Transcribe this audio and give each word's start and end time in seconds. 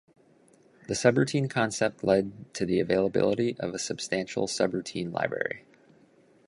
The 0.87 0.95
subroutine 0.95 1.47
concept 1.47 2.03
led 2.03 2.31
to 2.55 2.65
the 2.65 2.79
availability 2.79 3.55
of 3.59 3.75
a 3.75 3.77
substantial 3.77 4.47
subroutine 4.47 5.13
library. 5.13 5.63